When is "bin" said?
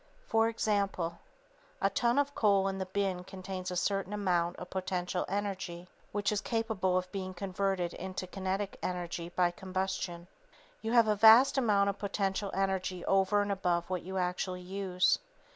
2.87-3.23